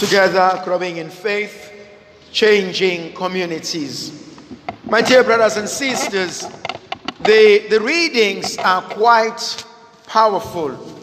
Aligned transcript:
together, 0.00 0.58
growing 0.64 0.96
in 0.96 1.10
faith, 1.10 1.70
changing 2.32 3.12
communities. 3.12 4.34
My 4.84 5.02
dear 5.02 5.22
brothers 5.22 5.58
and 5.58 5.68
sisters, 5.68 6.48
the, 7.22 7.66
the 7.68 7.78
readings 7.82 8.56
are 8.56 8.80
quite 8.80 9.66
powerful. 10.06 10.96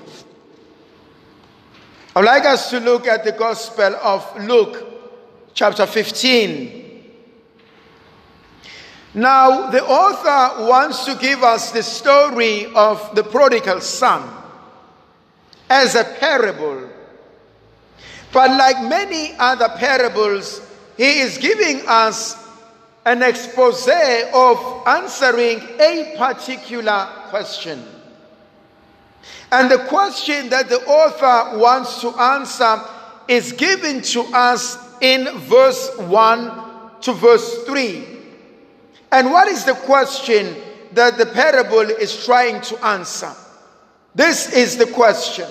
I'd 2.16 2.26
like 2.26 2.46
us 2.46 2.72
to 2.72 2.80
look 2.80 3.06
at 3.06 3.24
the 3.24 3.34
Gospel 3.34 3.96
of 3.98 4.26
Luke, 4.44 4.84
chapter 5.54 5.86
15. 5.86 7.06
Now, 9.14 9.70
the 9.70 9.86
author 9.86 10.68
wants 10.68 11.06
to 11.06 11.14
give 11.14 11.44
us 11.44 11.72
the 11.72 11.84
story 11.84 12.66
of 12.74 13.14
the 13.14 13.24
prodigal 13.24 13.80
son 13.82 14.28
as 15.70 15.94
a 15.94 16.04
parable. 16.04 16.87
But 18.34 18.52
like 18.52 18.82
many 18.84 19.34
other 19.40 19.70
parables, 19.70 20.62
he 20.98 21.20
is 21.20 21.38
giving 21.38 21.82
us 21.88 22.36
an 23.06 23.24
expose 23.24 23.88
of 24.34 24.84
answering 24.86 25.62
a 25.80 26.16
particular 26.18 27.08
question. 27.30 27.84
And 29.52 29.72
the 29.72 29.80
question 29.86 30.50
that 30.50 30.68
the 30.68 30.82
author 30.86 31.58
wants 31.58 32.02
to 32.02 32.10
answer 32.10 32.82
is 33.30 33.54
given 33.54 34.02
to 34.02 34.22
us 34.34 34.78
in 35.02 35.26
verse 35.40 35.98
1 35.98 37.02
to 37.02 37.14
verse 37.14 37.64
3. 37.64 38.06
And 39.12 39.32
what 39.32 39.48
is 39.48 39.64
the 39.64 39.74
question 39.74 40.56
that 40.92 41.18
the 41.18 41.28
parable 41.28 41.80
is 41.80 42.26
trying 42.26 42.60
to 42.62 42.86
answer? 42.86 43.32
This 44.14 44.52
is 44.52 44.76
the 44.76 44.88
question. 44.88 45.48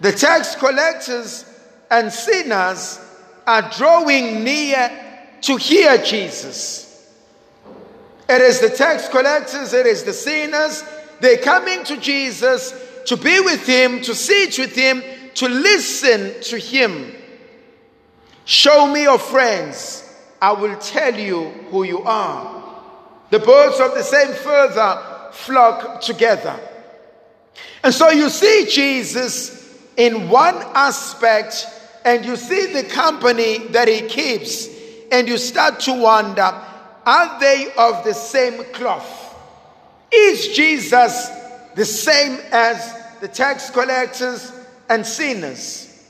The 0.00 0.12
tax 0.12 0.54
collectors 0.56 1.45
and 1.90 2.12
sinners 2.12 3.00
are 3.46 3.70
drawing 3.70 4.44
near 4.44 4.90
to 5.42 5.56
hear 5.56 5.98
Jesus. 5.98 6.84
It 8.28 8.40
is 8.40 8.60
the 8.60 8.70
tax 8.70 9.08
collectors, 9.08 9.72
it 9.72 9.86
is 9.86 10.04
the 10.04 10.12
sinners. 10.12 10.82
They're 11.20 11.38
coming 11.38 11.84
to 11.84 11.96
Jesus 11.96 12.74
to 13.06 13.16
be 13.16 13.40
with 13.40 13.66
Him, 13.66 14.02
to 14.02 14.14
sit 14.14 14.58
with 14.58 14.74
Him, 14.74 15.02
to 15.34 15.48
listen 15.48 16.40
to 16.42 16.58
Him. 16.58 17.14
Show 18.44 18.86
me 18.86 19.02
your 19.02 19.18
friends, 19.18 20.02
I 20.40 20.52
will 20.52 20.76
tell 20.78 21.14
you 21.14 21.50
who 21.70 21.84
you 21.84 22.02
are. 22.02 22.64
The 23.30 23.38
birds 23.38 23.80
of 23.80 23.94
the 23.94 24.02
same 24.02 24.32
feather 24.34 25.30
flock 25.32 26.00
together. 26.00 26.58
And 27.82 27.92
so 27.92 28.10
you 28.10 28.28
see 28.28 28.66
Jesus 28.70 29.74
in 29.96 30.28
one 30.28 30.56
aspect, 30.74 31.66
and 32.06 32.24
you 32.24 32.36
see 32.36 32.72
the 32.72 32.84
company 32.84 33.58
that 33.68 33.88
He 33.88 34.02
keeps 34.02 34.68
and 35.10 35.28
you 35.28 35.36
start 35.36 35.80
to 35.80 35.92
wonder 35.92 36.62
are 37.04 37.38
they 37.38 37.72
of 37.76 38.04
the 38.04 38.14
same 38.14 38.64
cloth? 38.72 39.34
Is 40.12 40.48
Jesus 40.48 41.28
the 41.74 41.84
same 41.84 42.40
as 42.50 43.20
the 43.20 43.28
tax 43.28 43.70
collectors 43.70 44.52
and 44.88 45.06
sinners? 45.06 46.04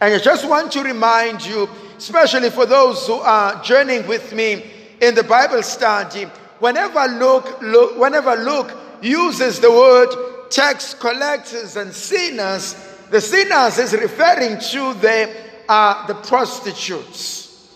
And 0.00 0.12
I 0.12 0.18
just 0.18 0.46
want 0.46 0.72
to 0.72 0.82
remind 0.82 1.44
you, 1.46 1.68
especially 1.96 2.50
for 2.50 2.66
those 2.66 3.06
who 3.06 3.14
are 3.14 3.62
journeying 3.62 4.06
with 4.06 4.34
me 4.34 4.64
in 5.00 5.14
the 5.14 5.24
Bible 5.24 5.62
study, 5.62 6.24
whenever 6.58 7.06
Luke, 7.06 7.62
Luke, 7.62 7.98
whenever 7.98 8.36
Luke 8.36 8.76
uses 9.00 9.60
the 9.60 9.70
word 9.70 10.50
tax 10.50 10.92
collectors 10.92 11.76
and 11.76 11.92
sinners, 11.92 12.93
the 13.14 13.20
sinners 13.20 13.78
is 13.78 13.92
referring 13.92 14.58
to 14.58 14.92
the, 14.94 15.32
uh, 15.68 16.04
the 16.08 16.16
prostitutes. 16.16 17.72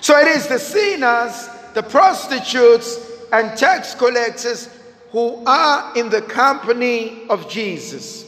So 0.00 0.18
it 0.18 0.26
is 0.26 0.48
the 0.48 0.58
sinners, 0.58 1.48
the 1.74 1.84
prostitutes, 1.84 2.98
and 3.32 3.56
tax 3.56 3.94
collectors 3.94 4.70
who 5.12 5.44
are 5.46 5.96
in 5.96 6.10
the 6.10 6.20
company 6.22 7.28
of 7.30 7.48
Jesus. 7.48 8.26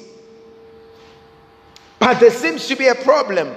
But 1.99 2.21
there 2.21 2.31
seems 2.31 2.69
to 2.69 2.77
be 2.77 2.87
a 2.87 2.95
problem. 2.95 3.53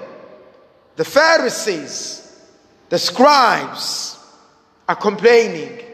The 0.96 1.06
Pharisees, 1.06 2.36
the 2.90 2.98
scribes 2.98 4.18
are 4.90 4.96
complaining. 4.96 5.86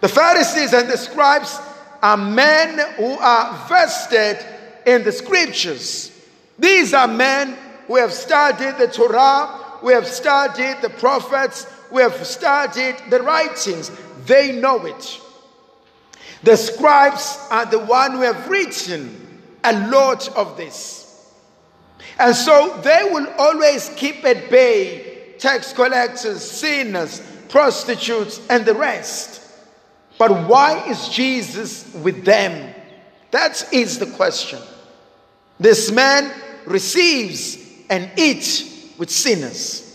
The 0.00 0.08
Pharisees 0.08 0.72
and 0.72 0.88
the 0.88 0.96
scribes 0.96 1.60
are 2.00 2.16
men 2.16 2.78
who 2.96 3.18
are 3.18 3.68
vested 3.68 4.59
in 4.90 5.04
the 5.04 5.12
scriptures. 5.12 6.10
These 6.58 6.92
are 6.94 7.06
men 7.06 7.56
who 7.86 7.96
have 7.96 8.12
studied 8.12 8.76
the 8.78 8.88
Torah, 8.88 9.78
we 9.82 9.92
have 9.92 10.06
studied 10.06 10.82
the 10.82 10.90
prophets, 10.90 11.66
we 11.90 12.02
have 12.02 12.26
studied 12.26 12.96
the 13.08 13.22
writings. 13.22 13.90
They 14.26 14.52
know 14.52 14.84
it. 14.84 15.20
The 16.42 16.56
scribes 16.56 17.38
are 17.50 17.66
the 17.66 17.78
one 17.78 18.12
who 18.12 18.22
have 18.22 18.48
written 18.48 19.42
a 19.62 19.88
lot 19.88 20.28
of 20.36 20.56
this. 20.56 21.30
And 22.18 22.34
so 22.34 22.80
they 22.82 23.08
will 23.10 23.28
always 23.38 23.90
keep 23.96 24.24
at 24.24 24.50
bay 24.50 25.34
tax 25.38 25.72
collectors, 25.72 26.42
sinners, 26.42 27.22
prostitutes, 27.48 28.40
and 28.50 28.66
the 28.66 28.74
rest. 28.74 29.40
But 30.18 30.48
why 30.48 30.84
is 30.86 31.08
Jesus 31.08 31.94
with 31.94 32.24
them? 32.24 32.74
That 33.30 33.72
is 33.72 33.98
the 33.98 34.06
question. 34.06 34.58
This 35.60 35.92
man 35.92 36.32
receives 36.64 37.58
and 37.90 38.10
eats 38.16 38.98
with 38.98 39.10
sinners. 39.10 39.86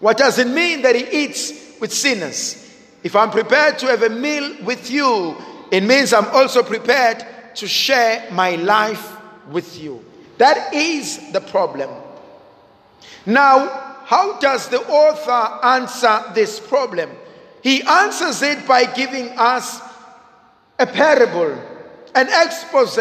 What 0.00 0.18
does 0.18 0.38
it 0.38 0.48
mean 0.48 0.82
that 0.82 0.96
he 0.96 1.24
eats 1.24 1.78
with 1.80 1.92
sinners? 1.92 2.60
If 3.04 3.14
I'm 3.14 3.30
prepared 3.30 3.78
to 3.78 3.86
have 3.86 4.02
a 4.02 4.10
meal 4.10 4.56
with 4.64 4.90
you, 4.90 5.36
it 5.70 5.82
means 5.82 6.12
I'm 6.12 6.26
also 6.26 6.62
prepared 6.62 7.24
to 7.54 7.68
share 7.68 8.28
my 8.32 8.56
life 8.56 9.16
with 9.50 9.80
you. 9.80 10.04
That 10.38 10.74
is 10.74 11.32
the 11.32 11.40
problem. 11.40 11.90
Now, 13.24 14.00
how 14.04 14.38
does 14.38 14.68
the 14.68 14.80
author 14.80 15.64
answer 15.64 16.32
this 16.34 16.58
problem? 16.58 17.10
He 17.62 17.82
answers 17.82 18.42
it 18.42 18.66
by 18.66 18.84
giving 18.84 19.28
us 19.38 19.80
a 20.78 20.86
parable, 20.86 21.52
an 22.14 22.26
expose. 22.28 22.98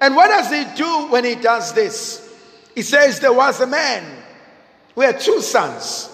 And 0.00 0.16
what 0.16 0.28
does 0.28 0.50
he 0.50 0.64
do 0.76 1.08
when 1.08 1.24
he 1.24 1.34
does 1.34 1.72
this? 1.72 2.20
He 2.74 2.82
says, 2.82 3.20
There 3.20 3.32
was 3.32 3.60
a 3.60 3.66
man 3.66 4.04
who 4.94 5.02
had 5.02 5.20
two 5.20 5.40
sons. 5.40 6.10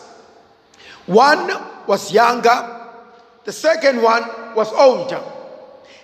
One 1.06 1.50
was 1.86 2.12
younger, 2.12 2.88
the 3.44 3.52
second 3.52 4.02
one 4.02 4.22
was 4.54 4.72
older. 4.72 5.22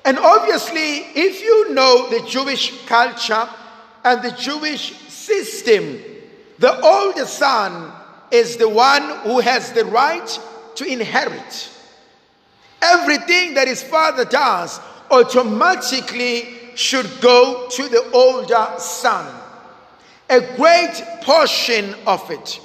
And 0.04 0.18
obviously, 0.18 0.98
if 0.98 1.42
you 1.42 1.74
know 1.74 2.08
the 2.10 2.26
Jewish 2.28 2.86
culture 2.86 3.48
and 4.04 4.22
the 4.22 4.30
Jewish 4.32 4.96
system, 5.08 6.00
the 6.58 6.80
older 6.80 7.26
son 7.26 7.92
is 8.30 8.56
the 8.56 8.68
one 8.68 9.02
who 9.20 9.40
has 9.40 9.72
the 9.72 9.84
right 9.84 10.40
to 10.76 10.84
inherit. 10.84 11.70
Everything 12.80 13.54
that 13.54 13.68
his 13.68 13.82
father 13.82 14.24
does 14.24 14.80
automatically 15.10 16.55
should 16.76 17.20
go 17.20 17.68
to 17.70 17.88
the 17.88 18.10
older 18.12 18.74
son. 18.78 19.34
A 20.28 20.40
great 20.56 21.02
portion 21.22 21.94
of 22.06 22.30
it. 22.30 22.60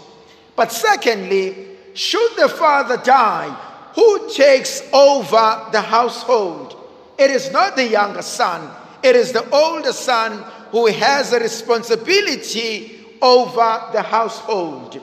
But 0.56 0.72
secondly, 0.72 1.68
should 1.94 2.36
the 2.36 2.50
father 2.50 2.98
die, 2.98 3.50
who 3.96 4.30
takes 4.34 4.82
over 4.94 5.68
the 5.72 5.82
household? 5.82 6.78
It 7.18 7.32
is 7.32 7.52
not 7.52 7.76
the 7.76 7.88
younger 7.88 8.22
son, 8.22 8.70
it 9.04 9.16
is 9.16 9.32
the 9.32 9.50
older 9.50 9.94
son 9.94 10.44
who 10.72 10.88
has 10.88 11.34
a 11.34 11.40
responsibility 11.40 13.06
over 13.22 13.90
the 13.92 14.02
household, 14.02 15.00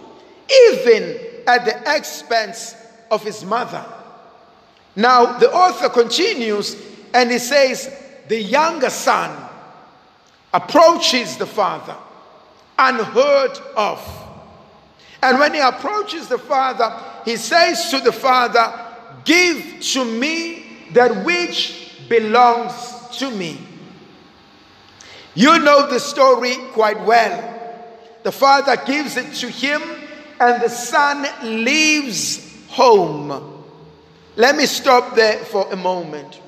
even 0.66 1.18
at 1.46 1.64
the 1.64 1.96
expense 1.96 2.74
of 3.10 3.22
his 3.22 3.44
mother. 3.44 3.84
Now, 4.96 5.38
the 5.38 5.52
author 5.52 5.88
continues 5.88 6.76
and 7.14 7.30
he 7.30 7.38
says, 7.38 7.94
The 8.28 8.40
younger 8.40 8.90
son 8.90 9.48
approaches 10.52 11.36
the 11.36 11.46
father, 11.46 11.96
unheard 12.78 13.58
of. 13.76 14.24
And 15.22 15.38
when 15.38 15.54
he 15.54 15.60
approaches 15.60 16.28
the 16.28 16.38
father, 16.38 16.94
he 17.24 17.36
says 17.36 17.90
to 17.90 18.00
the 18.00 18.12
father, 18.12 18.86
Give 19.24 19.80
to 19.80 20.04
me 20.04 20.64
that 20.92 21.24
which 21.24 21.96
belongs 22.08 22.72
to 23.18 23.30
me. 23.30 23.58
You 25.34 25.58
know 25.58 25.88
the 25.88 26.00
story 26.00 26.56
quite 26.72 27.00
well. 27.04 27.54
The 28.22 28.32
father 28.32 28.76
gives 28.76 29.16
it 29.16 29.34
to 29.34 29.48
him, 29.48 29.82
and 30.40 30.62
the 30.62 30.68
son 30.68 31.26
leaves 31.64 32.66
home. 32.68 33.64
Let 34.36 34.56
me 34.56 34.66
stop 34.66 35.14
there 35.14 35.38
for 35.44 35.72
a 35.72 35.76
moment. 35.76 36.40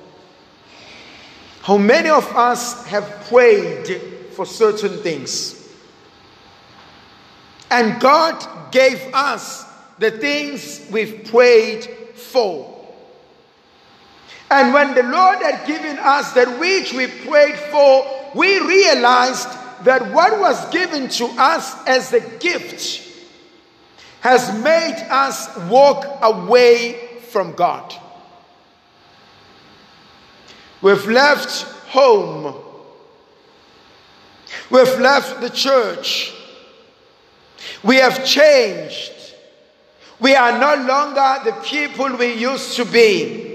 How 1.61 1.77
many 1.77 2.09
of 2.09 2.25
us 2.35 2.85
have 2.87 3.27
prayed 3.29 4.01
for 4.33 4.45
certain 4.45 4.97
things? 4.97 5.69
And 7.69 8.01
God 8.01 8.71
gave 8.71 8.99
us 9.13 9.65
the 9.99 10.11
things 10.11 10.87
we've 10.91 11.25
prayed 11.25 11.83
for. 12.15 12.67
And 14.49 14.73
when 14.73 14.95
the 14.95 15.03
Lord 15.03 15.37
had 15.37 15.65
given 15.67 15.97
us 15.99 16.33
that 16.33 16.59
which 16.59 16.93
we 16.93 17.07
prayed 17.07 17.55
for, 17.55 18.05
we 18.35 18.59
realized 18.59 19.47
that 19.85 20.11
what 20.13 20.39
was 20.39 20.69
given 20.71 21.09
to 21.09 21.25
us 21.37 21.87
as 21.87 22.11
a 22.11 22.19
gift 22.39 23.07
has 24.19 24.61
made 24.63 25.07
us 25.09 25.55
walk 25.69 26.05
away 26.21 27.19
from 27.29 27.53
God. 27.53 27.95
We've 30.81 31.05
left 31.07 31.63
home. 31.89 32.55
We've 34.69 34.99
left 34.99 35.41
the 35.41 35.49
church. 35.49 36.33
We 37.83 37.97
have 37.97 38.25
changed. 38.25 39.13
We 40.19 40.35
are 40.35 40.57
no 40.57 40.85
longer 40.85 41.51
the 41.51 41.57
people 41.63 42.15
we 42.15 42.33
used 42.33 42.75
to 42.77 42.85
be. 42.85 43.51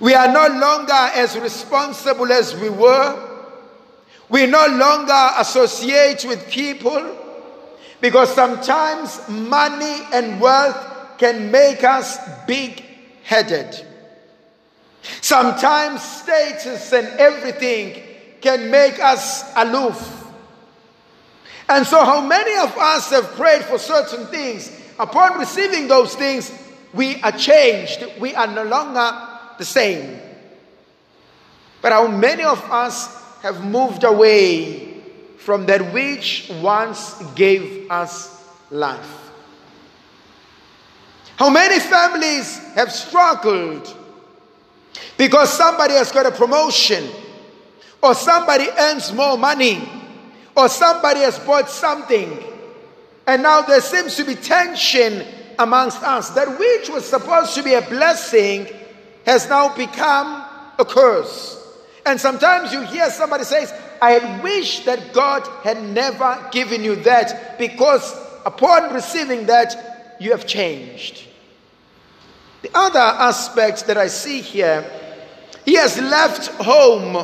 We 0.00 0.14
are 0.14 0.32
no 0.32 0.58
longer 0.58 0.92
as 0.92 1.38
responsible 1.38 2.30
as 2.30 2.54
we 2.56 2.68
were. 2.68 3.22
We 4.28 4.46
no 4.46 4.66
longer 4.66 5.30
associate 5.38 6.24
with 6.24 6.50
people 6.50 7.16
because 8.00 8.34
sometimes 8.34 9.28
money 9.28 10.00
and 10.12 10.40
wealth 10.40 11.18
can 11.18 11.50
make 11.50 11.82
us 11.84 12.18
big 12.46 12.84
headed. 13.22 13.84
Sometimes 15.20 16.02
status 16.02 16.92
and 16.92 17.08
everything 17.18 18.02
can 18.40 18.70
make 18.70 18.98
us 19.02 19.44
aloof. 19.56 20.12
And 21.68 21.86
so, 21.86 22.04
how 22.04 22.20
many 22.20 22.56
of 22.58 22.76
us 22.78 23.10
have 23.10 23.24
prayed 23.32 23.64
for 23.64 23.78
certain 23.78 24.26
things? 24.26 24.70
Upon 24.98 25.38
receiving 25.38 25.88
those 25.88 26.14
things, 26.14 26.52
we 26.94 27.20
are 27.22 27.32
changed. 27.32 28.06
We 28.20 28.34
are 28.34 28.46
no 28.46 28.62
longer 28.62 29.10
the 29.58 29.64
same. 29.64 30.20
But 31.82 31.92
how 31.92 32.06
many 32.08 32.44
of 32.44 32.62
us 32.70 33.22
have 33.42 33.64
moved 33.64 34.04
away 34.04 34.94
from 35.38 35.66
that 35.66 35.92
which 35.92 36.50
once 36.60 37.20
gave 37.34 37.90
us 37.90 38.44
life? 38.70 39.30
How 41.36 41.50
many 41.50 41.78
families 41.78 42.58
have 42.74 42.90
struggled 42.90 43.94
because 45.16 45.52
somebody 45.52 45.94
has 45.94 46.12
got 46.12 46.26
a 46.26 46.30
promotion, 46.30 47.08
or 48.02 48.14
somebody 48.14 48.68
earns 48.78 49.12
more 49.12 49.36
money, 49.36 49.88
or 50.56 50.68
somebody 50.68 51.20
has 51.20 51.38
bought 51.40 51.68
something, 51.68 52.42
and 53.26 53.42
now 53.42 53.62
there 53.62 53.80
seems 53.80 54.16
to 54.16 54.24
be 54.24 54.34
tension 54.34 55.26
amongst 55.58 56.02
us. 56.02 56.30
That 56.30 56.58
which 56.58 56.88
was 56.88 57.04
supposed 57.04 57.54
to 57.54 57.62
be 57.62 57.74
a 57.74 57.82
blessing 57.82 58.68
has 59.24 59.48
now 59.48 59.74
become 59.74 60.44
a 60.78 60.84
curse. 60.84 61.54
And 62.04 62.20
sometimes 62.20 62.72
you 62.72 62.82
hear 62.82 63.10
somebody 63.10 63.42
says, 63.42 63.74
I 64.00 64.40
wish 64.42 64.84
that 64.84 65.12
God 65.12 65.46
had 65.64 65.82
never 65.82 66.48
given 66.52 66.84
you 66.84 66.96
that 66.96 67.58
because 67.58 68.14
upon 68.44 68.94
receiving 68.94 69.46
that, 69.46 70.16
you 70.20 70.30
have 70.30 70.46
changed. 70.46 71.25
The 72.66 72.76
other 72.76 72.98
aspect 72.98 73.86
that 73.86 73.96
I 73.96 74.08
see 74.08 74.40
here, 74.40 74.84
he 75.64 75.74
has 75.76 76.00
left 76.00 76.48
home. 76.64 77.14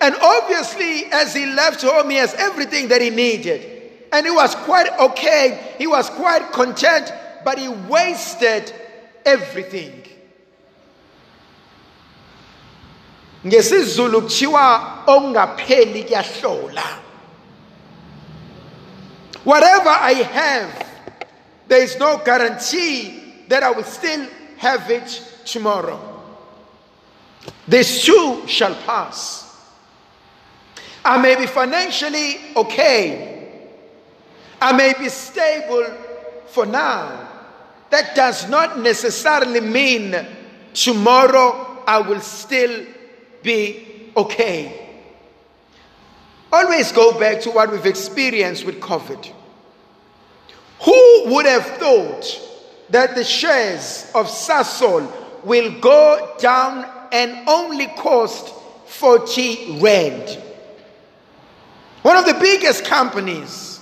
And 0.00 0.14
obviously, 0.14 1.04
as 1.12 1.34
he 1.34 1.44
left 1.44 1.82
home, 1.82 2.08
he 2.08 2.16
has 2.16 2.32
everything 2.32 2.88
that 2.88 3.02
he 3.02 3.10
needed. 3.10 3.92
And 4.10 4.24
he 4.24 4.32
was 4.32 4.54
quite 4.54 4.88
okay, 4.98 5.74
he 5.76 5.86
was 5.86 6.08
quite 6.08 6.50
content, 6.52 7.12
but 7.44 7.58
he 7.58 7.68
wasted 7.68 8.72
everything. 9.26 10.04
ngesizulu 13.44 14.22
kuthiwa 14.22 15.04
ongapheli 15.06 16.04
kuyahlola 16.04 16.98
whatever 19.44 19.90
i 20.00 20.14
have 20.14 20.86
there 21.68 21.84
is 21.84 21.96
no 22.00 22.18
guarantee 22.18 23.22
that 23.48 23.62
i 23.62 23.70
will 23.70 23.84
still 23.84 24.26
have 24.58 24.90
it 24.90 25.08
tomorrow 25.44 25.98
this 27.66 28.04
too 28.04 28.46
shall 28.46 28.74
pass 28.82 29.66
i 31.04 31.20
may 31.20 31.36
be 31.36 31.46
financially 31.46 32.36
okay 32.56 33.48
i 34.60 34.72
may 34.72 34.92
be 34.98 35.08
stable 35.08 35.86
for 36.48 36.66
now 36.66 37.28
that 37.90 38.14
does 38.14 38.48
not 38.48 38.78
necessarily 38.78 39.60
mean 39.60 40.14
tomorrow 40.74 41.82
i 41.86 41.98
will 41.98 42.20
still 42.20 42.84
be 43.42 44.10
okay. 44.16 44.86
Always 46.52 46.92
go 46.92 47.18
back 47.18 47.40
to 47.42 47.50
what 47.50 47.70
we've 47.70 47.86
experienced 47.86 48.64
with 48.64 48.80
COVID. 48.80 49.32
Who 50.84 51.22
would 51.26 51.46
have 51.46 51.66
thought 51.78 52.47
that 52.90 53.14
the 53.14 53.24
shares 53.24 54.10
of 54.14 54.26
Sasol 54.26 55.10
will 55.44 55.80
go 55.80 56.34
down 56.38 56.86
and 57.12 57.48
only 57.48 57.86
cost 57.86 58.54
40 58.86 59.80
rand? 59.80 60.42
One 62.02 62.16
of 62.16 62.26
the 62.26 62.34
biggest 62.34 62.84
companies. 62.84 63.80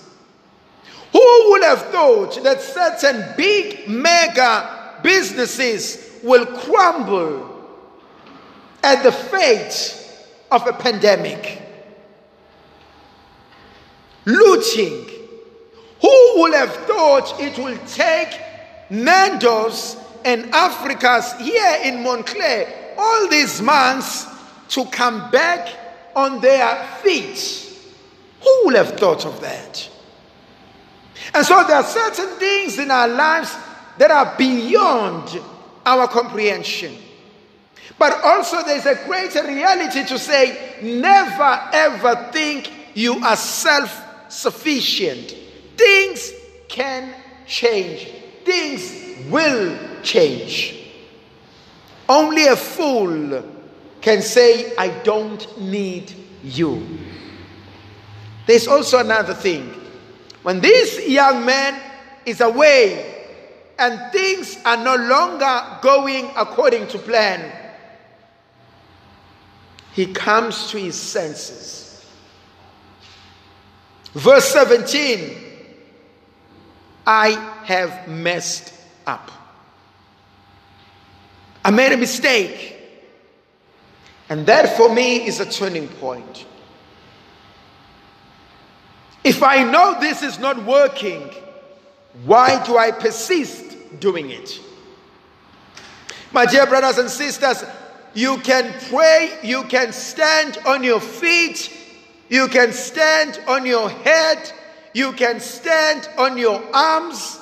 Who 1.13 1.51
would 1.51 1.63
have 1.63 1.83
thought 1.87 2.43
that 2.43 2.61
certain 2.61 3.35
big 3.37 3.89
mega 3.89 4.99
businesses 5.03 6.21
will 6.23 6.45
crumble 6.45 7.57
at 8.83 9.03
the 9.03 9.13
fate 9.13 10.07
of 10.51 10.67
a 10.67 10.73
pandemic. 10.73 11.63
Looting. 14.25 15.09
Who 16.03 16.33
would 16.37 16.55
have 16.55 16.75
thought 16.87 17.41
it 17.41 17.59
will 17.59 17.79
take 17.87 18.39
Nando's 18.91 19.97
and 20.25 20.53
Africa's 20.53 21.33
here 21.39 21.79
in 21.85 22.03
Montclair 22.03 22.95
all 22.99 23.29
these 23.29 23.61
months 23.61 24.27
to 24.69 24.85
come 24.87 25.31
back 25.31 25.69
on 26.15 26.41
their 26.41 26.85
feet? 27.03 27.63
Who 28.43 28.63
would 28.65 28.75
have 28.75 28.99
thought 28.99 29.27
of 29.27 29.41
that? 29.41 29.89
And 31.35 31.45
so 31.45 31.65
there 31.67 31.77
are 31.77 31.85
certain 31.85 32.39
things 32.39 32.79
in 32.79 32.91
our 32.91 33.09
lives 33.09 33.55
that 33.99 34.11
are 34.11 34.35
beyond 34.37 35.41
our 35.85 36.09
comprehension. 36.09 36.97
But 37.99 38.23
also, 38.25 38.63
there's 38.65 38.87
a 38.87 39.03
greater 39.07 39.47
reality 39.47 40.05
to 40.05 40.19
say 40.19 40.77
never 40.83 41.71
ever 41.73 42.31
think 42.33 42.71
you 42.95 43.25
are 43.25 43.37
self 43.37 44.03
sufficient. 44.29 45.35
Things 45.77 46.33
can 46.69 47.15
change, 47.47 48.11
things 48.47 49.29
will 49.29 49.77
change. 50.03 50.75
Only 52.09 52.47
a 52.47 52.57
fool 52.57 53.45
can 54.01 54.23
say, 54.23 54.75
I 54.77 54.89
don't 55.03 55.61
need 55.61 56.13
you. 56.43 56.87
There's 58.47 58.69
also 58.69 59.01
another 59.01 59.35
thing. 59.35 59.75
When 60.43 60.61
this 60.61 61.07
young 61.09 61.45
man 61.45 61.81
is 62.25 62.41
away 62.41 63.27
and 63.79 64.13
things 64.13 64.57
are 64.65 64.77
no 64.77 64.95
longer 64.95 65.79
going 65.83 66.31
according 66.37 66.87
to 66.89 66.99
plan, 66.99 67.53
he 69.93 70.13
comes 70.13 70.71
to 70.71 70.79
his 70.79 70.95
senses. 70.95 72.07
Verse 74.13 74.45
17 74.53 75.47
I 77.07 77.56
have 77.67 78.09
messed 78.09 78.73
up. 79.07 79.31
I 81.65 81.71
made 81.71 81.93
a 81.93 81.97
mistake. 81.97 82.75
And 84.29 84.47
that 84.47 84.77
for 84.77 84.93
me 84.93 85.27
is 85.27 85.41
a 85.41 85.47
turning 85.47 85.89
point. 85.89 86.47
If 89.25 89.43
I 89.43 89.65
know 89.65 89.99
this 90.01 90.23
is 90.23 90.39
not 90.39 90.65
working, 90.65 91.29
why 92.25 92.65
do 92.65 92.79
I 92.79 92.93
persist 92.93 93.99
doing 93.99 94.31
it? 94.31 94.61
My 96.33 96.47
dear 96.47 96.67
brothers 96.67 96.99
and 96.99 97.11
sisters, 97.11 97.65
you 98.15 98.39
can 98.39 98.73
pray, 98.89 99.39
you 99.43 99.65
can 99.65 99.93
stand 99.93 100.59
on 100.67 100.85
your 100.85 101.01
feet, 101.01 101.73
you 102.29 102.47
can 102.47 102.73
stand 102.73 103.41
on 103.49 103.67
your 103.67 103.91
head, 103.91 104.53
you 104.95 105.13
can 105.13 105.41
stand 105.41 106.09
on 106.17 106.39
your 106.39 106.63
arms 106.73 107.41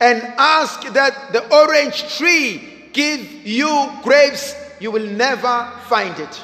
and 0.00 0.22
ask 0.38 0.82
that 0.92 1.32
the 1.32 1.54
orange 1.54 2.16
tree 2.16 2.88
give 2.92 3.46
you 3.46 3.90
grapes, 4.02 4.54
you 4.80 4.90
will 4.90 5.06
never 5.06 5.70
find 5.88 6.18
it. 6.18 6.42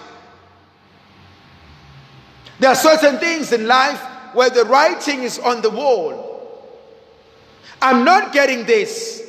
There 2.59 2.71
are 2.71 2.77
certain 2.77 3.19
things 3.19 3.53
in 3.53 3.67
life 3.67 4.01
where 4.35 4.51
the 4.51 4.65
writing 4.65 5.23
is 5.23 5.39
on 5.39 5.63
the 5.63 5.71
wall. 5.71 6.31
I'm 7.81 8.05
not 8.05 8.33
getting 8.33 8.65
this. 8.65 9.21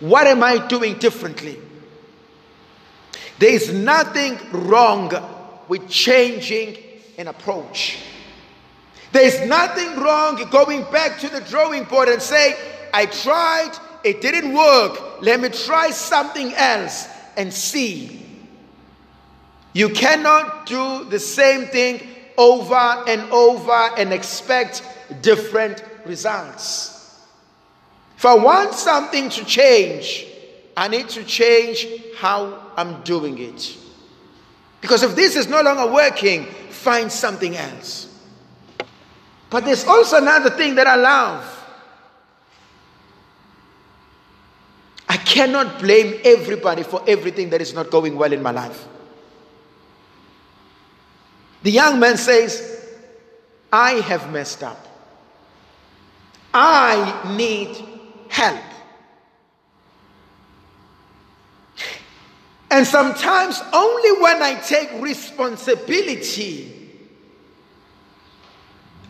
What 0.00 0.26
am 0.26 0.42
I 0.42 0.64
doing 0.66 0.98
differently? 0.98 1.58
There 3.38 3.52
is 3.52 3.72
nothing 3.72 4.38
wrong 4.52 5.10
with 5.68 5.88
changing 5.88 6.78
an 7.18 7.28
approach. 7.28 7.98
There 9.10 9.26
is 9.26 9.48
nothing 9.48 10.00
wrong 10.00 10.36
going 10.50 10.82
back 10.92 11.18
to 11.20 11.28
the 11.28 11.40
drawing 11.40 11.84
board 11.84 12.08
and 12.08 12.22
say, 12.22 12.56
I 12.92 13.06
tried, 13.06 13.72
it 14.04 14.20
didn't 14.20 14.52
work. 14.52 15.22
Let 15.22 15.40
me 15.40 15.48
try 15.48 15.90
something 15.90 16.52
else 16.54 17.08
and 17.36 17.52
see. 17.52 18.20
You 19.72 19.88
cannot 19.88 20.66
do 20.66 21.04
the 21.04 21.18
same 21.18 21.66
thing 21.66 22.06
over 22.36 22.74
and 22.74 23.22
over 23.30 23.90
and 23.96 24.12
expect 24.12 24.82
different 25.22 25.82
results. 26.04 26.92
If 28.16 28.26
I 28.26 28.34
want 28.34 28.74
something 28.74 29.30
to 29.30 29.44
change, 29.44 30.26
I 30.76 30.88
need 30.88 31.08
to 31.10 31.24
change 31.24 31.86
how 32.16 32.60
I'm 32.76 33.02
doing 33.02 33.38
it. 33.38 33.76
Because 34.80 35.02
if 35.02 35.14
this 35.14 35.36
is 35.36 35.48
no 35.48 35.62
longer 35.62 35.92
working, 35.92 36.46
find 36.70 37.10
something 37.10 37.56
else. 37.56 38.08
But 39.50 39.64
there's 39.64 39.84
also 39.84 40.18
another 40.18 40.50
thing 40.50 40.74
that 40.76 40.86
I 40.86 40.96
love. 40.96 41.58
I 45.08 45.16
cannot 45.32 45.80
blame 45.80 46.20
everybody 46.24 46.82
for 46.82 47.02
everything 47.08 47.48
that 47.50 47.62
is 47.62 47.72
not 47.72 47.90
going 47.90 48.16
well 48.16 48.32
in 48.34 48.42
my 48.42 48.50
life. 48.50 48.86
The 51.62 51.70
young 51.70 51.98
man 51.98 52.18
says, 52.18 52.86
I 53.72 53.92
have 53.92 54.30
messed 54.30 54.62
up. 54.62 54.86
I 56.52 57.34
need 57.34 57.82
help. 58.28 58.60
And 62.70 62.86
sometimes, 62.86 63.58
only 63.72 64.20
when 64.20 64.42
I 64.42 64.60
take 64.60 64.90
responsibility, 65.00 66.90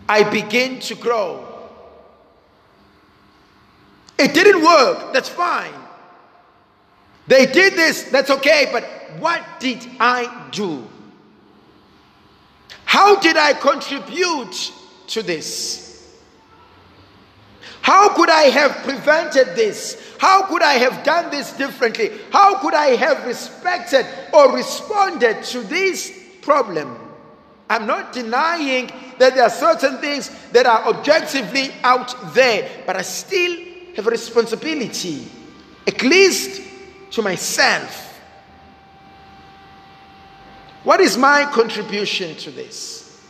I 0.08 0.22
begin 0.30 0.78
to 0.80 0.94
grow. 0.94 1.48
It 4.18 4.34
didn't 4.34 4.62
work, 4.62 5.12
that's 5.12 5.28
fine. 5.28 5.74
They 7.26 7.46
did 7.46 7.74
this, 7.74 8.04
that's 8.04 8.30
okay, 8.30 8.68
but 8.72 8.84
what 9.20 9.42
did 9.60 9.86
I 10.00 10.48
do? 10.50 10.86
How 12.84 13.16
did 13.16 13.36
I 13.36 13.54
contribute 13.54 14.72
to 15.08 15.22
this? 15.22 16.18
How 17.80 18.14
could 18.14 18.30
I 18.30 18.42
have 18.42 18.72
prevented 18.84 19.56
this? 19.56 20.14
How 20.18 20.46
could 20.46 20.62
I 20.62 20.74
have 20.74 21.02
done 21.02 21.30
this 21.30 21.52
differently? 21.52 22.10
How 22.30 22.58
could 22.58 22.74
I 22.74 22.94
have 22.96 23.26
respected 23.26 24.06
or 24.32 24.54
responded 24.54 25.42
to 25.44 25.62
this 25.62 26.12
problem? 26.42 26.98
I'm 27.68 27.86
not 27.86 28.12
denying 28.12 28.90
that 29.18 29.34
there 29.34 29.44
are 29.44 29.50
certain 29.50 29.98
things 29.98 30.30
that 30.52 30.66
are 30.66 30.86
objectively 30.86 31.72
out 31.82 32.34
there, 32.34 32.68
but 32.86 32.96
I 32.96 33.02
still 33.02 33.56
have 33.96 34.06
a 34.06 34.10
responsibility, 34.10 35.26
at 35.86 36.02
least 36.02 36.60
to 37.12 37.22
myself. 37.22 38.20
What 40.84 41.00
is 41.00 41.16
my 41.16 41.44
contribution 41.44 42.34
to 42.36 42.50
this? 42.50 43.20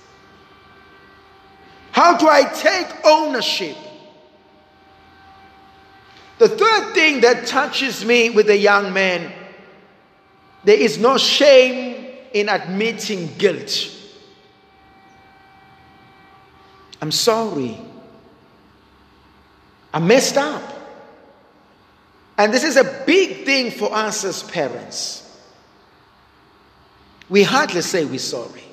How 1.91 2.17
do 2.17 2.27
I 2.27 2.45
take 2.45 2.87
ownership? 3.05 3.77
The 6.39 6.49
third 6.49 6.95
thing 6.95 7.21
that 7.21 7.47
touches 7.47 8.05
me 8.05 8.31
with 8.31 8.49
a 8.49 8.57
young 8.57 8.93
man, 8.93 9.33
there 10.65 10.79
is 10.79 10.99
no 10.99 11.19
shame 11.19 12.07
in 12.33 12.49
admitting 12.49 13.37
guilt. 13.37 13.91
I'm 17.01 17.13
sorry. 17.13 17.79
I 19.93 19.99
messed 19.99 20.39
up. 20.39 20.72
And 22.39 22.53
this 22.53 22.65
is 22.65 22.77
a 22.77 23.03
big 23.07 23.45
thing 23.45 23.71
for 23.71 23.93
us 23.93 24.25
as 24.25 24.43
parents. 24.43 25.19
We 27.29 27.43
hardly 27.43 27.83
say 27.83 28.05
we're 28.05 28.19
sorry. 28.19 28.65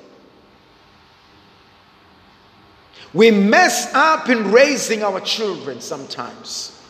We 3.12 3.30
mess 3.30 3.92
up 3.94 4.28
in 4.28 4.52
raising 4.52 5.02
our 5.02 5.20
children 5.20 5.80
sometimes. 5.80 6.80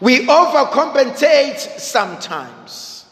We 0.00 0.26
overcompensate 0.26 1.58
sometimes. 1.78 3.06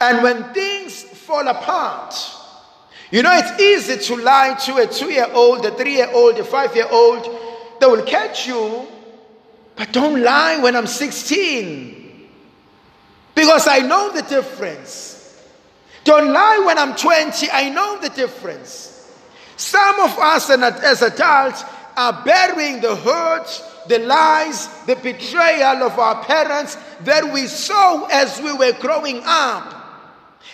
And 0.00 0.22
when 0.22 0.54
things 0.54 1.02
fall 1.02 1.46
apart, 1.46 2.14
you 3.10 3.22
know, 3.22 3.32
it's 3.34 3.60
easy 3.60 3.98
to 4.14 4.22
lie 4.22 4.54
to 4.66 4.76
a 4.76 4.86
two 4.86 5.10
year 5.10 5.28
old, 5.32 5.66
a 5.66 5.72
three 5.72 5.96
year 5.96 6.10
old, 6.12 6.38
a 6.38 6.44
five 6.44 6.74
year 6.74 6.88
old. 6.90 7.24
They 7.80 7.86
will 7.86 8.04
catch 8.04 8.46
you, 8.46 8.86
but 9.80 9.92
don't 9.92 10.20
lie 10.20 10.58
when 10.58 10.76
I'm 10.76 10.86
16 10.86 12.28
because 13.34 13.66
I 13.66 13.78
know 13.78 14.12
the 14.12 14.20
difference. 14.20 15.42
Don't 16.04 16.34
lie 16.34 16.62
when 16.66 16.76
I'm 16.76 16.94
20, 16.94 17.50
I 17.50 17.70
know 17.70 17.98
the 17.98 18.10
difference. 18.10 19.10
Some 19.56 20.00
of 20.00 20.18
us 20.18 20.50
as 20.50 21.00
adults 21.00 21.64
are 21.96 22.22
bearing 22.26 22.82
the 22.82 22.94
hurt 22.94 23.48
the 23.88 24.00
lies, 24.00 24.68
the 24.84 24.96
betrayal 24.96 25.82
of 25.82 25.98
our 25.98 26.22
parents 26.24 26.76
that 27.04 27.32
we 27.32 27.46
saw 27.46 28.04
as 28.04 28.38
we 28.42 28.52
were 28.52 28.72
growing 28.72 29.22
up. 29.24 29.74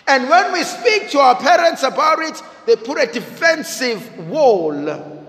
And 0.07 0.29
when 0.29 0.53
we 0.53 0.63
speak 0.63 1.11
to 1.11 1.19
our 1.19 1.35
parents 1.35 1.83
about 1.83 2.21
it, 2.21 2.41
they 2.65 2.77
put 2.77 3.01
a 3.01 3.13
defensive 3.13 4.29
wall. 4.29 5.25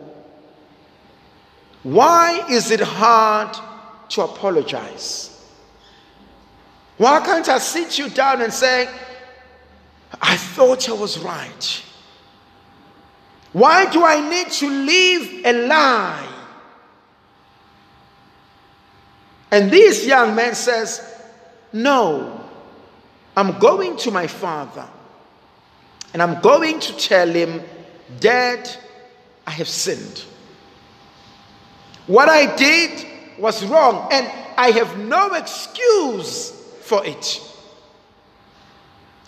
Why 1.82 2.46
is 2.48 2.70
it 2.70 2.82
hard 2.82 3.58
to 4.10 4.24
apologize? 4.24 5.34
Why 6.98 7.20
can't 7.20 7.48
I 7.48 7.60
sit 7.60 8.00
you 8.00 8.10
down 8.10 8.42
and 8.42 8.52
say, 8.52 8.90
I 10.22 10.36
thought 10.38 10.90
I 10.90 10.94
was 10.94 11.20
right? 11.20 11.84
Why 13.54 13.90
do 13.90 14.04
I 14.04 14.28
need 14.30 14.52
to 14.52 14.70
live 14.70 15.46
a 15.46 15.68
lie? 15.68 16.34
And 19.52 19.72
this 19.72 20.06
young 20.06 20.36
man 20.36 20.56
says, 20.56 21.02
No, 21.72 22.44
I'm 23.36 23.58
going 23.60 23.98
to 23.98 24.12
my 24.12 24.28
father 24.28 24.88
and 26.14 26.22
I'm 26.22 26.42
going 26.42 26.80
to 26.80 26.98
tell 26.98 27.28
him, 27.28 27.62
Dad, 28.20 28.70
I 29.46 29.52
have 29.52 29.68
sinned. 29.68 30.24
What 32.08 32.30
I 32.30 32.56
did 32.56 33.06
was 33.40 33.66
wrong 33.66 34.10
and 34.12 34.28
I 34.58 34.72
have 34.72 34.98
no 34.98 35.34
excuse 35.34 36.52
for 36.82 37.06
it. 37.06 37.42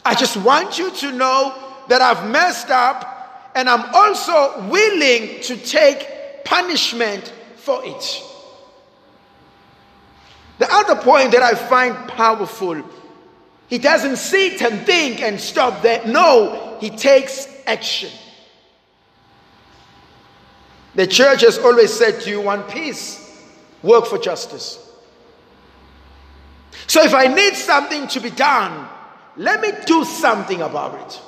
I 0.03 0.15
just 0.15 0.37
want 0.37 0.79
you 0.79 0.91
to 0.91 1.11
know 1.11 1.53
that 1.87 2.01
I've 2.01 2.29
messed 2.29 2.69
up 2.69 3.51
and 3.55 3.69
I'm 3.69 3.93
also 3.93 4.67
willing 4.69 5.41
to 5.41 5.57
take 5.57 6.45
punishment 6.45 7.33
for 7.57 7.81
it. 7.83 8.23
The 10.59 10.67
other 10.73 10.95
point 10.95 11.31
that 11.31 11.41
I 11.43 11.55
find 11.55 11.95
powerful, 12.09 12.83
he 13.67 13.77
doesn't 13.77 14.17
sit 14.17 14.61
and 14.61 14.85
think 14.85 15.21
and 15.21 15.39
stop 15.39 15.81
there. 15.81 16.05
No, 16.05 16.77
he 16.79 16.89
takes 16.89 17.47
action. 17.65 18.11
The 20.95 21.07
church 21.07 21.41
has 21.41 21.57
always 21.59 21.93
said, 21.93 22.23
Do 22.23 22.29
you 22.29 22.41
want 22.41 22.67
peace? 22.69 23.28
Work 23.83 24.05
for 24.05 24.17
justice. 24.17 24.85
So 26.87 27.03
if 27.03 27.13
I 27.13 27.27
need 27.27 27.55
something 27.55 28.07
to 28.09 28.19
be 28.19 28.29
done, 28.29 28.87
let 29.37 29.61
me 29.61 29.71
do 29.85 30.03
something 30.03 30.61
about 30.61 30.95
it. 31.05 31.21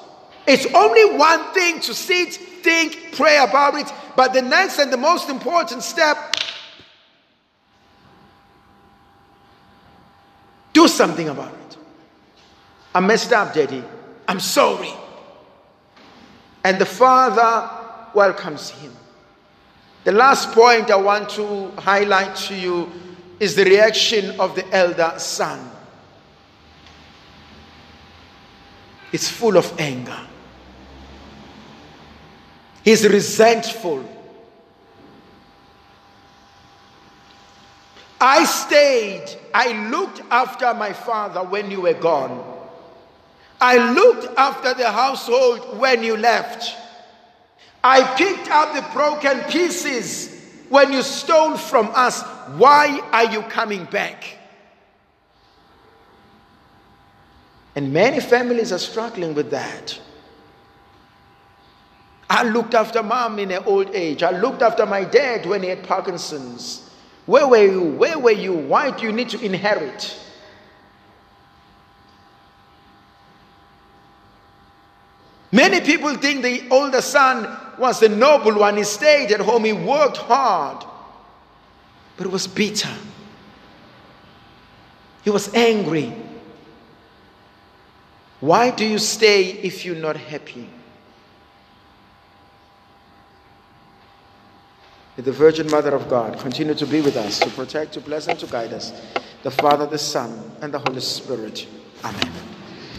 It's 0.48 0.66
only 0.74 1.18
one 1.18 1.54
thing 1.54 1.80
to 1.82 1.94
sit, 1.94 2.34
think, 2.34 3.14
pray 3.14 3.38
about 3.38 3.76
it, 3.76 3.92
but 4.16 4.34
the 4.34 4.42
next 4.42 4.80
and 4.80 4.92
the 4.92 4.98
most 4.98 5.30
important 5.30 5.84
step 5.84 6.32
Do 10.74 10.88
something 10.88 11.30
about 11.30 11.54
it. 11.54 11.78
I 12.96 13.00
messed 13.02 13.34
up, 13.34 13.54
Daddy. 13.54 13.84
I'm 14.28 14.40
sorry. 14.40 14.92
And 16.64 16.80
the 16.80 16.86
father 16.86 17.70
welcomes 18.14 18.70
him. 18.70 18.94
The 20.04 20.12
last 20.12 20.52
point 20.52 20.90
I 20.90 20.96
want 20.96 21.30
to 21.32 21.70
highlight 21.78 22.36
to 22.48 22.56
you 22.56 22.92
is 23.40 23.56
the 23.56 23.64
reaction 23.66 24.40
of 24.40 24.56
the 24.56 24.68
elder 24.74 25.14
son. 25.18 25.70
It's 29.12 29.30
full 29.30 29.58
of 29.58 29.80
anger. 29.80 30.20
He's 32.84 33.08
resentful. 33.08 34.04
I 38.20 38.46
stayed. 38.46 39.26
I 39.54 39.90
looked 39.90 40.22
after 40.32 40.74
my 40.74 40.94
father 40.94 41.44
when 41.44 41.70
you 41.70 41.82
were 41.82 41.94
gone. 41.94 42.48
I 43.60 43.92
looked 43.92 44.28
after 44.38 44.74
the 44.74 44.92
household 44.92 45.78
when 45.78 46.04
you 46.04 46.18
left. 46.18 46.76
I 47.84 48.04
picked 48.16 48.50
up 48.50 48.76
the 48.76 48.94
broken 48.94 49.40
pieces 49.52 50.40
when 50.70 50.94
you 50.94 51.02
stole 51.02 51.58
from 51.58 51.90
us. 51.94 52.22
Why 52.58 53.00
are 53.12 53.32
you 53.32 53.42
coming 53.44 53.86
back? 53.86 54.38
And 57.76 57.94
many 57.94 58.20
families 58.20 58.72
are 58.72 58.80
struggling 58.80 59.34
with 59.34 59.52
that. 59.52 60.00
I 62.30 62.44
looked 62.44 62.76
after 62.76 63.04
mom 63.04 63.40
in 63.40 63.50
her 63.50 63.64
old 63.66 63.94
age. 63.94 64.24
I 64.24 64.32
looked 64.32 64.62
after 64.62 64.86
my 64.86 65.04
dad 65.04 65.46
when 65.46 65.64
he 65.64 65.70
had 65.70 65.84
Parkinson's. 65.84 66.90
Where 67.26 67.48
were 67.48 67.66
you? 67.66 67.84
Where 67.84 68.18
were 68.18 68.32
you? 68.32 68.54
Why 68.54 68.92
do 68.92 69.06
you 69.06 69.12
need 69.12 69.30
to 69.30 69.42
inherit? 69.42 70.18
Many 75.52 75.82
people 75.82 76.16
think 76.16 76.44
the 76.44 76.70
older 76.70 77.02
son 77.02 77.58
was 77.82 78.00
the 78.00 78.08
noble 78.08 78.60
one. 78.60 78.78
He 78.78 78.84
stayed 78.84 79.32
at 79.32 79.42
home, 79.42 79.66
he 79.66 79.74
worked 79.74 80.18
hard, 80.18 80.86
but 82.16 82.28
was 82.28 82.48
bitter. 82.48 82.94
He 85.24 85.30
was 85.30 85.54
angry. 85.54 86.14
Why 88.40 88.72
do 88.72 88.86
you 88.86 88.98
stay 88.98 89.52
if 89.52 89.84
you're 89.84 89.96
not 89.96 90.16
happy? 90.16 90.70
May 95.18 95.24
the 95.24 95.32
Virgin 95.32 95.70
Mother 95.70 95.94
of 95.94 96.10
God 96.10 96.40
continue 96.40 96.74
to 96.74 96.86
be 96.86 97.02
with 97.02 97.18
us, 97.18 97.40
to 97.40 97.50
protect, 97.50 97.94
to 97.94 98.02
bless, 98.02 98.28
and 98.28 98.40
to 98.40 98.48
guide 98.48 98.74
us. 98.74 98.94
The 99.44 99.52
Father, 99.52 99.86
the 99.86 99.98
Son, 99.98 100.52
and 100.62 100.74
the 100.74 100.80
Holy 100.80 101.02
Spirit. 101.02 101.68
Amen. 102.04 102.32